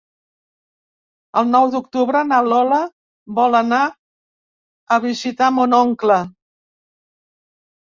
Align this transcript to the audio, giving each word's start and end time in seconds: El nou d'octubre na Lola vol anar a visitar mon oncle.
El 1.41 1.51
nou 1.55 1.67
d'octubre 1.75 2.21
na 2.29 2.39
Lola 2.47 2.79
vol 3.41 3.59
anar 3.61 3.83
a 4.97 5.01
visitar 5.07 5.53
mon 5.61 5.79
oncle. 5.85 6.19